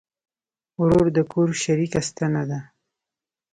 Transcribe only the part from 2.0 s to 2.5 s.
ستنه